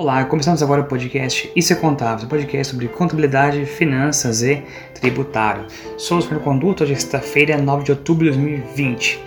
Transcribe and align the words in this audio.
Olá, 0.00 0.24
começamos 0.24 0.62
agora 0.62 0.80
o 0.80 0.84
podcast 0.86 1.52
Isso 1.54 1.74
é 1.74 1.76
Contábil, 1.76 2.24
um 2.24 2.28
podcast 2.30 2.72
sobre 2.72 2.88
contabilidade, 2.88 3.66
finanças 3.66 4.42
e 4.42 4.62
tributário. 4.94 5.66
Sou 5.98 6.18
o 6.18 6.40
Conduto, 6.40 6.84
hoje 6.84 6.94
é 6.94 6.96
sexta-feira, 6.96 7.58
9 7.58 7.84
de 7.84 7.90
outubro 7.90 8.24
de 8.24 8.30
2020. 8.30 9.20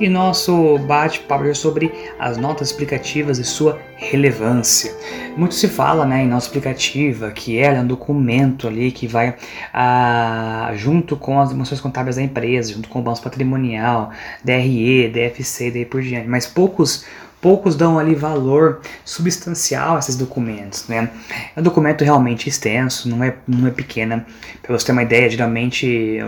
E 0.00 0.08
nosso 0.08 0.78
bate-papo 0.78 1.44
é 1.44 1.54
sobre 1.54 1.92
as 2.18 2.36
notas 2.36 2.70
explicativas 2.70 3.38
e 3.38 3.44
sua 3.44 3.78
relevância. 3.94 4.92
Muito 5.36 5.54
se 5.54 5.68
fala 5.68 6.04
né, 6.04 6.24
em 6.24 6.26
nota 6.26 6.44
explicativa 6.44 7.30
que 7.30 7.56
ela 7.56 7.78
é 7.78 7.80
um 7.80 7.86
documento 7.86 8.66
ali 8.66 8.90
que 8.90 9.06
vai 9.06 9.36
ah, 9.72 10.72
junto 10.74 11.16
com 11.16 11.40
as 11.40 11.50
demonstrações 11.50 11.80
contábeis 11.80 12.16
da 12.16 12.22
empresa, 12.22 12.72
junto 12.72 12.88
com 12.88 12.98
o 12.98 13.02
balanço 13.02 13.22
patrimonial, 13.22 14.10
DRE, 14.42 15.08
DFC 15.08 15.68
e 15.68 15.70
daí 15.70 15.84
por 15.84 16.02
diante. 16.02 16.28
Mas 16.28 16.48
poucos 16.48 17.06
poucos 17.46 17.76
dão 17.76 17.96
ali 17.96 18.12
valor 18.12 18.80
substancial 19.04 19.94
a 19.94 19.98
esses 20.00 20.16
documentos, 20.16 20.88
né? 20.88 21.08
É 21.54 21.60
um 21.60 21.62
documento 21.62 22.02
realmente 22.02 22.48
extenso, 22.48 23.08
não 23.08 23.22
é, 23.22 23.36
não 23.46 23.68
é 23.68 23.70
pequena. 23.70 24.26
Para 24.60 24.76
você 24.76 24.86
ter 24.86 24.90
uma 24.90 25.04
ideia, 25.04 25.30
geralmente 25.30 26.18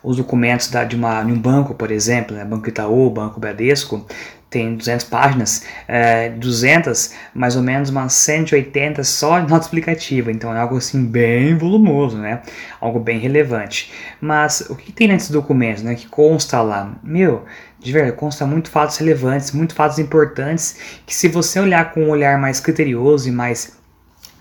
os 0.00 0.16
documentos 0.16 0.70
da, 0.70 0.84
de, 0.84 0.94
uma, 0.94 1.24
de 1.24 1.32
um 1.32 1.40
banco, 1.40 1.74
por 1.74 1.90
exemplo, 1.90 2.36
né? 2.36 2.44
Banco 2.44 2.68
Itaú, 2.68 3.10
Banco 3.10 3.40
Bradesco, 3.40 4.06
tem 4.50 4.76
200 4.76 5.04
páginas, 5.06 5.64
é, 5.86 6.30
200, 6.30 7.12
mais 7.34 7.54
ou 7.54 7.62
menos 7.62 7.90
umas 7.90 8.14
180 8.14 9.04
só 9.04 9.40
de 9.40 9.50
nota 9.50 9.64
explicativa, 9.64 10.32
então 10.32 10.54
é 10.54 10.58
algo 10.58 10.76
assim 10.76 11.04
bem 11.04 11.56
volumoso, 11.56 12.16
né? 12.16 12.42
Algo 12.80 12.98
bem 12.98 13.18
relevante. 13.18 13.92
Mas 14.20 14.60
o 14.70 14.74
que 14.74 14.90
tem 14.90 15.08
nesses 15.08 15.30
documentos, 15.30 15.82
né, 15.82 15.94
que 15.94 16.06
consta 16.08 16.62
lá? 16.62 16.94
Meu, 17.02 17.44
de 17.78 17.92
verdade, 17.92 18.16
consta 18.16 18.46
muito 18.46 18.70
fatos 18.70 18.96
relevantes, 18.96 19.52
muito 19.52 19.74
fatos 19.74 19.98
importantes, 19.98 21.00
que 21.06 21.14
se 21.14 21.28
você 21.28 21.60
olhar 21.60 21.92
com 21.92 22.04
um 22.04 22.10
olhar 22.10 22.38
mais 22.38 22.58
criterioso 22.58 23.28
e 23.28 23.32
mais 23.32 23.76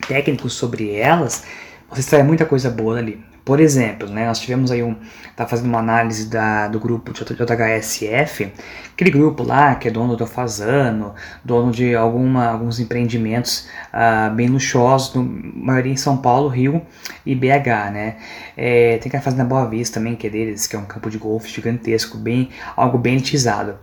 técnico 0.07 0.49
sobre 0.49 0.95
elas, 0.95 1.43
você 1.89 1.99
extrai 1.99 2.23
muita 2.23 2.45
coisa 2.45 2.69
boa 2.69 2.97
ali. 2.97 3.23
Por 3.47 3.61
exemplo, 3.61 4.09
né, 4.09 4.27
nós 4.27 4.39
tivemos 4.39 4.71
aí 4.71 4.83
um. 4.83 4.93
Tá 5.33 5.47
fazendo 5.47 5.67
uma 5.67 5.79
análise 5.79 6.29
da, 6.29 6.67
do 6.67 6.81
grupo 6.81 7.13
JHSF, 7.13 8.51
aquele 8.91 9.09
grupo 9.09 9.41
lá 9.41 9.75
que 9.75 9.87
é 9.87 9.91
dono 9.91 10.17
do 10.17 10.27
Fazano, 10.27 11.15
dono 11.45 11.71
de 11.71 11.95
alguma, 11.95 12.47
alguns 12.47 12.77
empreendimentos 12.77 13.69
uh, 13.93 14.35
bem 14.35 14.49
luxuosos, 14.49 15.13
maioria 15.15 15.93
em 15.93 15.95
São 15.95 16.17
Paulo, 16.17 16.49
Rio 16.49 16.81
e 17.25 17.33
BH, 17.33 17.91
né? 17.93 18.17
É, 18.57 18.97
tem 18.97 19.09
que 19.09 19.15
a 19.15 19.21
Fazenda 19.21 19.45
Boa 19.45 19.65
Vista 19.69 19.99
também, 19.99 20.15
que 20.15 20.27
é 20.27 20.29
deles, 20.29 20.67
que 20.67 20.75
é 20.75 20.79
um 20.79 20.85
campo 20.85 21.09
de 21.09 21.17
golfe 21.17 21.49
gigantesco, 21.49 22.17
bem, 22.17 22.49
algo 22.75 22.97
bem 22.97 23.13
elitizado. 23.13 23.75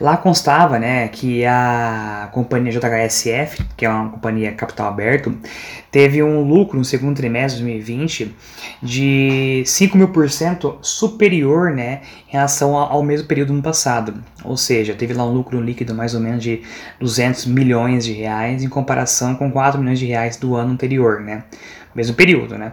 Lá 0.00 0.16
constava, 0.16 0.78
né, 0.78 1.08
que 1.08 1.44
a 1.44 2.28
companhia 2.32 2.72
JHSF, 2.72 3.64
que 3.76 3.84
é 3.84 3.90
uma 3.90 4.08
companhia 4.08 4.52
capital 4.52 4.88
aberto, 4.88 5.36
teve 5.90 6.22
um 6.22 6.42
lucro 6.42 6.78
no 6.78 6.84
segundo 6.84 7.16
trimestre 7.16 7.58
de 7.58 7.64
2020 7.64 8.36
de 8.80 9.09
5 9.66 9.96
mil 9.96 10.08
por 10.08 10.28
cento 10.30 10.78
superior 10.82 11.70
né, 11.72 12.02
em 12.28 12.32
relação 12.32 12.76
ao 12.76 13.02
mesmo 13.02 13.26
período 13.26 13.52
no 13.52 13.62
passado. 13.62 14.14
Ou 14.44 14.56
seja, 14.56 14.94
teve 14.94 15.14
lá 15.14 15.24
um 15.24 15.32
lucro 15.32 15.60
líquido 15.60 15.94
mais 15.94 16.14
ou 16.14 16.20
menos 16.20 16.42
de 16.42 16.62
200 16.98 17.46
milhões 17.46 18.04
de 18.04 18.12
reais 18.12 18.62
em 18.62 18.68
comparação 18.68 19.34
com 19.34 19.50
4 19.50 19.80
milhões 19.80 19.98
de 19.98 20.06
reais 20.06 20.36
do 20.36 20.54
ano 20.54 20.72
anterior, 20.72 21.20
né? 21.20 21.44
Mesmo 21.94 22.14
período, 22.14 22.56
né? 22.58 22.72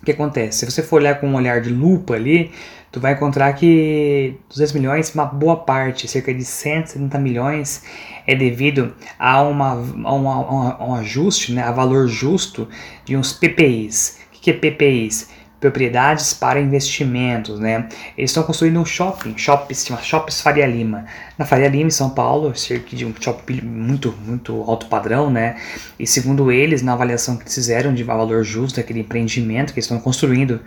O 0.00 0.04
que 0.04 0.12
acontece? 0.12 0.60
Se 0.60 0.70
você 0.70 0.82
for 0.82 0.96
olhar 0.96 1.20
com 1.20 1.28
um 1.28 1.34
olhar 1.34 1.60
de 1.60 1.70
lupa 1.70 2.14
ali, 2.14 2.52
tu 2.90 3.00
vai 3.00 3.12
encontrar 3.12 3.52
que 3.54 4.36
200 4.48 4.72
milhões, 4.74 5.14
uma 5.14 5.26
boa 5.26 5.56
parte, 5.56 6.06
cerca 6.06 6.32
de 6.32 6.44
170 6.44 7.18
milhões, 7.18 7.82
é 8.26 8.34
devido 8.34 8.94
a, 9.18 9.42
uma, 9.42 9.70
a, 9.70 10.12
uma, 10.14 10.34
a 10.74 10.84
um 10.86 10.94
ajuste, 10.94 11.52
né, 11.52 11.62
a 11.62 11.72
valor 11.72 12.06
justo 12.06 12.68
de 13.04 13.16
uns 13.16 13.32
PPIs. 13.32 14.18
O 14.34 14.40
que 14.40 14.50
é 14.50 14.54
PPIs? 14.54 15.30
Propriedades 15.60 16.32
para 16.32 16.60
investimentos, 16.60 17.58
né? 17.58 17.88
Eles 18.16 18.30
estão 18.30 18.42
construindo 18.42 18.78
um 18.80 18.84
shopping, 18.84 19.36
shopping, 19.36 19.74
chama 19.74 20.00
Shoppes 20.00 20.40
Faria 20.40 20.66
Lima. 20.66 21.04
Na 21.36 21.44
Faria 21.44 21.68
Lima, 21.68 21.88
em 21.88 21.90
São 21.90 22.10
Paulo, 22.10 22.54
cerca 22.56 22.94
de 22.94 23.04
um 23.04 23.12
shopping 23.18 23.60
muito, 23.62 24.14
muito 24.24 24.62
alto 24.62 24.86
padrão, 24.86 25.30
né? 25.30 25.56
E 25.98 26.06
segundo 26.06 26.52
eles, 26.52 26.82
na 26.82 26.92
avaliação 26.92 27.36
que 27.36 27.52
fizeram 27.52 27.92
de 27.92 28.04
valor 28.04 28.44
justo 28.44 28.76
daquele 28.76 29.00
empreendimento 29.00 29.72
que 29.72 29.80
eles 29.80 29.86
estão 29.86 29.98
construindo, 29.98 30.60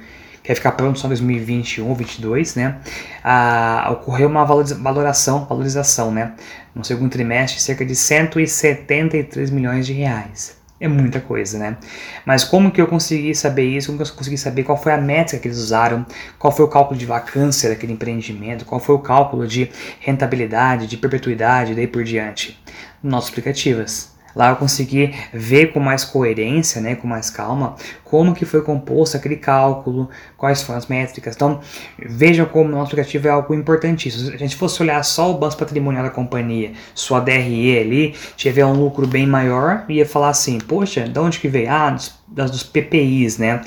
que 0.43 0.49
vai 0.49 0.55
ficar 0.55 0.71
pronto 0.73 0.99
só 0.99 1.07
em 1.07 1.09
2021 1.09 1.87
ou 1.87 1.95
2022, 1.95 2.55
né? 2.55 2.77
Ah, 3.23 3.89
ocorreu 3.91 4.27
uma 4.27 4.43
valoração, 4.43 5.45
valorização, 5.45 6.11
né? 6.11 6.33
No 6.75 6.83
segundo 6.83 7.11
trimestre, 7.11 7.61
cerca 7.61 7.85
de 7.85 7.95
173 7.95 9.51
milhões 9.51 9.85
de 9.85 9.93
reais. 9.93 10.60
É 10.81 10.87
muita 10.87 11.21
coisa, 11.21 11.59
né? 11.59 11.77
Mas 12.25 12.43
como 12.43 12.71
que 12.71 12.81
eu 12.81 12.87
consegui 12.87 13.35
saber 13.35 13.65
isso? 13.65 13.89
Como 13.89 14.03
que 14.03 14.09
eu 14.09 14.15
consegui 14.15 14.35
saber 14.35 14.63
qual 14.63 14.75
foi 14.75 14.91
a 14.91 14.97
métrica 14.97 15.39
que 15.39 15.47
eles 15.47 15.59
usaram? 15.59 16.03
Qual 16.39 16.51
foi 16.51 16.65
o 16.65 16.67
cálculo 16.67 16.99
de 16.99 17.05
vacância 17.05 17.69
daquele 17.69 17.93
empreendimento? 17.93 18.65
Qual 18.65 18.81
foi 18.81 18.95
o 18.95 18.99
cálculo 18.99 19.45
de 19.47 19.69
rentabilidade, 19.99 20.87
de 20.87 20.97
perpetuidade 20.97 21.75
daí 21.75 21.85
por 21.85 22.03
diante? 22.03 22.59
Nossas 23.03 23.29
explicativas. 23.29 24.11
Lá 24.35 24.49
eu 24.49 24.55
consegui 24.55 25.13
ver 25.33 25.73
com 25.73 25.79
mais 25.79 26.03
coerência, 26.03 26.81
né, 26.81 26.95
com 26.95 27.07
mais 27.07 27.29
calma, 27.29 27.75
como 28.03 28.33
que 28.33 28.45
foi 28.45 28.61
composto 28.61 29.17
aquele 29.17 29.35
cálculo, 29.35 30.09
quais 30.37 30.61
foram 30.61 30.77
as 30.79 30.87
métricas. 30.87 31.35
Então, 31.35 31.59
vejam 31.99 32.45
como 32.45 32.69
o 32.69 32.71
nosso 32.71 32.87
aplicativo 32.87 33.27
é 33.27 33.31
algo 33.31 33.53
importantíssimo. 33.53 34.29
Se 34.29 34.35
a 34.35 34.37
gente 34.37 34.55
fosse 34.55 34.81
olhar 34.81 35.03
só 35.03 35.31
o 35.31 35.33
balanço 35.35 35.57
patrimonial 35.57 36.03
da 36.03 36.09
companhia, 36.09 36.71
sua 36.93 37.19
DRE 37.19 37.79
ali, 37.79 38.15
tiver 38.35 38.65
um 38.65 38.73
lucro 38.73 39.07
bem 39.07 39.27
maior, 39.27 39.85
ia 39.89 40.05
falar 40.05 40.29
assim, 40.29 40.59
poxa, 40.59 41.07
de 41.07 41.19
onde 41.19 41.39
que 41.39 41.47
veio? 41.47 41.69
Ah, 41.69 41.91
dos, 41.91 42.51
dos 42.51 42.63
PPIs, 42.63 43.37
né, 43.37 43.61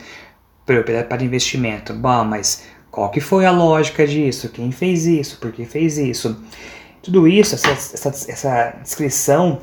para 0.65 1.23
investimento. 1.23 1.93
Bom, 1.93 2.25
mas 2.25 2.65
qual 2.91 3.11
que 3.11 3.21
foi 3.21 3.45
a 3.45 3.51
lógica 3.51 4.07
disso? 4.07 4.49
Quem 4.49 4.71
fez 4.71 5.07
isso? 5.07 5.39
Por 5.39 5.53
que 5.53 5.65
fez 5.65 5.99
isso? 5.99 6.41
Tudo 7.03 7.29
isso, 7.29 7.55
essa, 7.55 7.71
essa, 7.71 8.09
essa 8.09 8.77
descrição 8.83 9.61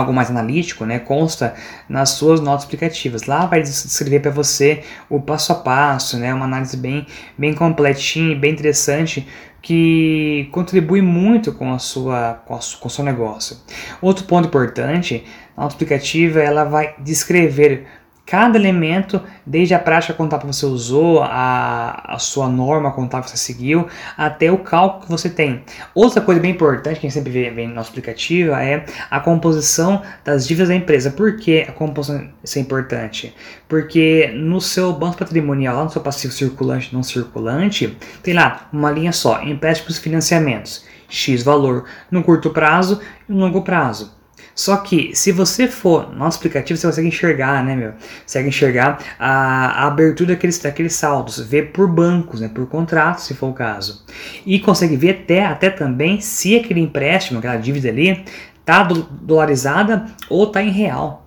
algo 0.00 0.12
mais 0.12 0.30
analítico, 0.30 0.84
né, 0.84 0.98
consta 0.98 1.54
nas 1.88 2.10
suas 2.10 2.40
notas 2.40 2.64
explicativas. 2.64 3.24
Lá 3.24 3.46
vai 3.46 3.62
descrever 3.62 4.20
para 4.20 4.30
você 4.30 4.82
o 5.08 5.20
passo 5.20 5.52
a 5.52 5.56
passo, 5.56 6.18
né, 6.18 6.32
uma 6.32 6.44
análise 6.44 6.76
bem, 6.76 7.06
bem 7.36 7.54
completinha, 7.54 8.36
bem 8.36 8.52
interessante, 8.52 9.26
que 9.62 10.48
contribui 10.52 11.00
muito 11.00 11.52
com 11.52 11.72
a 11.72 11.78
sua 11.78 12.42
com, 12.44 12.54
a, 12.54 12.58
com 12.80 12.88
o 12.88 12.90
seu 12.90 13.02
negócio. 13.04 13.56
Outro 14.00 14.24
ponto 14.24 14.48
importante, 14.48 15.24
a 15.56 15.62
nota 15.62 15.74
explicativa 15.74 16.40
ela 16.40 16.64
vai 16.64 16.94
descrever 16.98 17.86
cada 18.26 18.58
elemento, 18.58 19.20
desde 19.44 19.74
a 19.74 19.78
prática 19.78 20.14
contábil 20.14 20.48
que 20.48 20.56
você 20.56 20.66
usou, 20.66 21.22
a, 21.22 22.14
a 22.14 22.18
sua 22.18 22.48
norma 22.48 22.90
contábil 22.90 23.24
que 23.24 23.30
você 23.30 23.36
seguiu, 23.36 23.86
até 24.16 24.50
o 24.50 24.58
cálculo 24.58 25.04
que 25.04 25.10
você 25.10 25.28
tem. 25.28 25.62
Outra 25.94 26.22
coisa 26.22 26.40
bem 26.40 26.52
importante 26.52 27.00
que 27.00 27.06
a 27.06 27.10
gente 27.10 27.12
sempre 27.12 27.30
vê, 27.30 27.50
vê 27.50 27.66
no 27.66 27.74
nosso 27.74 27.90
aplicativo 27.90 28.52
é 28.54 28.86
a 29.10 29.20
composição 29.20 30.02
das 30.24 30.46
dívidas 30.46 30.68
da 30.68 30.74
empresa. 30.74 31.10
Por 31.10 31.36
que 31.36 31.62
a 31.62 31.72
composição 31.72 32.30
é 32.56 32.58
importante? 32.58 33.34
Porque 33.68 34.32
no 34.34 34.60
seu 34.60 34.92
banco 34.92 35.18
patrimonial, 35.18 35.76
lá 35.76 35.84
no 35.84 35.90
seu 35.90 36.00
passivo 36.00 36.32
circulante 36.32 36.90
e 36.90 36.94
não 36.94 37.02
circulante, 37.02 37.96
tem 38.22 38.32
lá 38.32 38.68
uma 38.72 38.90
linha 38.90 39.12
só, 39.12 39.42
empréstimos 39.42 39.98
e 39.98 40.00
financiamentos. 40.00 40.84
X 41.08 41.42
valor 41.42 41.84
no 42.10 42.24
curto 42.24 42.50
prazo 42.50 43.00
e 43.28 43.32
no 43.32 43.38
longo 43.38 43.62
prazo. 43.62 44.23
Só 44.54 44.76
que 44.76 45.14
se 45.14 45.32
você 45.32 45.66
for 45.66 46.14
no 46.14 46.24
aplicativo, 46.24 46.78
você 46.78 46.86
consegue 46.86 47.08
enxergar, 47.08 47.64
né, 47.64 47.74
meu? 47.74 47.92
Consegue 48.22 48.48
enxergar 48.48 48.98
a, 49.18 49.82
a 49.82 49.86
abertura 49.88 50.34
daqueles, 50.34 50.58
daqueles 50.58 50.94
saldos, 50.94 51.40
ver 51.40 51.72
por 51.72 51.88
bancos, 51.88 52.40
né, 52.40 52.48
por 52.48 52.66
contratos, 52.68 53.24
se 53.24 53.34
for 53.34 53.48
o 53.48 53.52
caso. 53.52 54.04
E 54.46 54.60
consegue 54.60 54.96
ver 54.96 55.22
até, 55.22 55.44
até 55.44 55.70
também 55.70 56.20
se 56.20 56.56
aquele 56.56 56.80
empréstimo, 56.80 57.40
aquela 57.40 57.56
dívida 57.56 57.88
ali, 57.88 58.24
tá 58.64 58.82
dolarizada 58.84 60.06
ou 60.30 60.46
tá 60.46 60.62
em 60.62 60.70
real. 60.70 61.24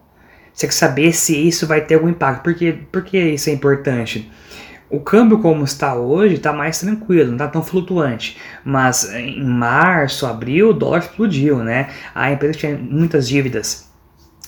Você 0.53 0.65
quer 0.65 0.73
saber 0.73 1.13
se 1.13 1.37
isso 1.37 1.67
vai 1.67 1.81
ter 1.81 1.95
algum 1.95 2.09
impacto. 2.09 2.41
Por 2.41 2.55
que, 2.55 2.71
por 2.71 3.03
que 3.03 3.17
isso 3.19 3.49
é 3.49 3.53
importante? 3.53 4.31
O 4.89 4.99
câmbio 4.99 5.39
como 5.39 5.63
está 5.63 5.95
hoje 5.95 6.35
está 6.35 6.53
mais 6.53 6.79
tranquilo, 6.79 7.27
não 7.27 7.33
está 7.33 7.47
tão 7.47 7.63
flutuante. 7.63 8.37
Mas 8.63 9.13
em 9.13 9.43
março, 9.43 10.25
abril, 10.25 10.69
o 10.69 10.73
dólar 10.73 10.99
explodiu, 10.99 11.57
né? 11.63 11.89
A 12.15 12.31
empresa 12.31 12.57
tinha 12.57 12.77
muitas 12.77 13.27
dívidas 13.27 13.86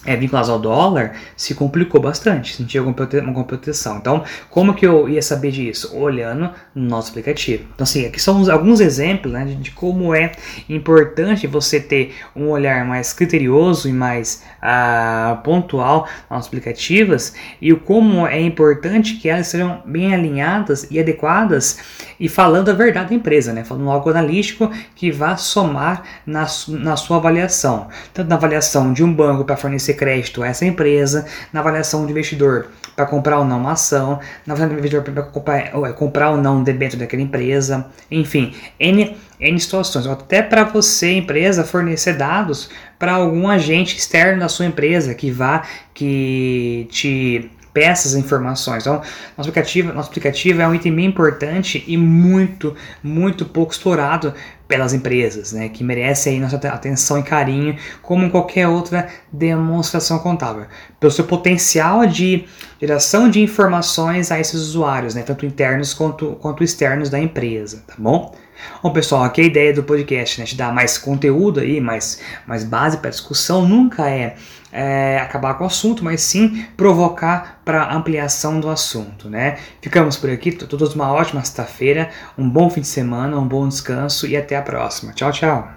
é, 0.06 0.16
vinculados 0.16 0.50
ao 0.50 0.58
dólar 0.58 1.14
se 1.36 1.54
complicou 1.54 2.02
bastante, 2.02 2.56
sentia 2.56 2.80
alguma 2.82 3.44
proteção. 3.44 3.98
Então, 3.98 4.24
como 4.50 4.74
que 4.74 4.86
eu 4.86 5.10
ia 5.10 5.22
saber 5.22 5.52
disso? 5.52 5.96
Olhando 5.96 6.52
no 6.74 6.90
nosso 6.90 7.10
aplicativo. 7.10 7.66
Então, 7.74 7.84
assim, 7.84 8.06
aqui 8.06 8.22
são 8.22 8.50
alguns 8.50 8.80
exemplos 8.80 9.34
né, 9.34 9.46
de 9.46 9.72
como 9.72 10.16
é 10.16 10.32
importante 10.70 11.48
você 11.48 11.80
ter 11.80 12.16
um 12.36 12.48
olhar 12.48 12.86
mais 12.86 13.12
criterioso 13.12 13.90
e 13.90 13.94
mais 13.94 14.44
ah, 14.62 15.42
pontual 15.44 16.08
nas 16.30 16.48
aplicativas 16.48 17.36
e 17.62 17.74
o 17.74 17.80
como 17.80 18.26
é 18.26 18.40
importante 18.40 19.16
que 19.16 19.28
elas 19.28 19.48
sejam 19.48 19.82
bem 19.86 20.14
alinhadas 20.14 20.88
e 20.90 21.00
adequadas 21.00 21.80
e 22.20 22.30
falando 22.30 22.70
a 22.70 22.74
verdade 22.74 23.10
da 23.10 23.16
empresa, 23.16 23.54
né? 23.54 23.64
falando 23.64 23.90
algo 23.90 24.10
analítico 24.10 24.72
que 24.96 25.12
vá 25.12 25.36
somar 25.38 26.04
na, 26.26 26.48
na 26.68 26.96
sua 26.96 27.18
avaliação, 27.18 27.88
tanto 28.14 28.30
na 28.30 28.36
avaliação 28.36 28.94
de 28.94 29.04
um 29.04 29.14
banco 29.14 29.44
para 29.44 29.58
fornecer 29.58 29.89
crédito 29.94 30.44
a 30.44 30.48
essa 30.48 30.66
empresa, 30.66 31.26
na 31.52 31.60
avaliação 31.60 32.06
do 32.06 32.12
investidor 32.12 32.68
para 32.96 33.06
comprar 33.06 33.40
ou 33.40 33.46
não 33.46 33.60
uma 33.60 33.72
ação, 33.74 34.20
na 34.46 34.54
avaliação 34.54 34.76
do 34.76 34.80
investidor 34.80 35.04
para 35.04 35.24
comprar, 35.24 35.58
é, 35.58 35.94
comprar 35.94 36.32
ou 36.32 36.38
não 36.38 36.58
um 36.58 36.64
debênture 36.64 37.00
daquela 37.00 37.22
empresa, 37.22 37.88
enfim, 38.12 38.54
N, 38.80 39.16
N 39.40 39.60
situações. 39.60 40.06
Até 40.06 40.42
para 40.42 40.64
você, 40.66 41.14
empresa, 41.14 41.64
fornecer 41.64 42.14
dados 42.14 42.70
para 42.98 43.14
algum 43.14 43.48
agente 43.48 43.98
externo 43.98 44.42
da 44.42 44.50
sua 44.50 44.66
empresa 44.66 45.14
que 45.14 45.32
vá, 45.32 45.64
que 45.94 46.88
te 46.92 47.50
peças 47.74 48.14
informações. 48.14 48.84
Então, 48.84 49.02
nosso 49.38 49.50
aplicativo, 49.50 49.94
nosso 49.94 50.10
aplicativo 50.10 50.62
é 50.62 50.68
um 50.68 50.76
item 50.76 50.96
bem 50.96 51.06
importante 51.06 51.84
e 51.88 51.98
muito, 51.98 52.76
muito 53.04 53.46
pouco 53.46 53.72
explorado 53.72 54.34
pelas 54.68 54.94
empresas, 54.94 55.52
né, 55.52 55.68
que 55.68 55.84
merece 55.84 56.30
aí 56.30 56.40
nossa 56.40 56.56
atenção 56.56 57.18
e 57.18 57.24
carinho, 57.24 57.76
como 58.04 58.30
qualquer 58.30 58.68
outra 58.68 59.10
demonstração 59.32 60.20
contábil, 60.20 60.68
pelo 61.00 61.12
seu 61.12 61.26
potencial 61.26 62.06
de 62.06 62.46
geração 62.80 63.28
de 63.28 63.42
informações 63.42 64.32
a 64.32 64.40
esses 64.40 64.62
usuários, 64.62 65.16
né, 65.16 65.24
tanto 65.24 65.44
internos 65.44 65.92
quanto, 65.92 66.38
quanto 66.40 66.64
externos 66.64 67.10
da 67.10 67.20
empresa, 67.20 67.84
tá 67.88 67.96
bom? 67.98 68.36
Bom, 68.82 68.92
pessoal, 68.92 69.24
aqui 69.24 69.42
a 69.42 69.44
ideia 69.46 69.74
do 69.74 69.84
podcast, 69.84 70.40
né, 70.40 70.46
te 70.46 70.56
dar 70.56 70.74
mais 70.74 70.98
conteúdo 70.98 71.60
aí, 71.60 71.80
mais, 71.82 72.22
mais 72.46 72.64
base 72.64 72.98
para 72.98 73.10
discussão, 73.10 73.68
nunca 73.68 74.10
é, 74.10 74.36
é, 74.72 75.18
acabar 75.20 75.56
com 75.56 75.64
o 75.64 75.68
assunto, 75.68 76.04
mas 76.04 76.22
sim 76.22 76.66
provocar 76.78 77.62
para 77.66 77.94
ampliação 77.94 78.60
do 78.60 78.70
assunto, 78.70 79.30
né? 79.30 79.58
Ficamos 79.82 80.18
por 80.18 80.30
aqui, 80.30 80.52
todos 80.52 80.96
uma 80.96 81.12
ótima 81.12 81.44
sexta-feira, 81.44 82.10
um 82.38 82.50
bom 82.50 82.70
fim 82.70 82.82
de 82.82 82.88
semana, 82.88 83.38
um 83.38 83.48
bom 83.48 83.68
descanso 83.68 84.28
e 84.28 84.38
até 84.38 84.56
a 84.56 84.62
próxima. 84.62 85.14
Tchau, 85.14 85.32
tchau! 85.32 85.72